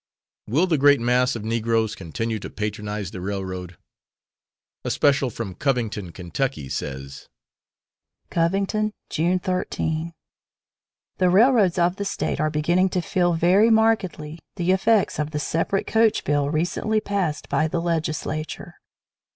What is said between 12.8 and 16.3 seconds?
to feel very markedly, the effects of the separate coach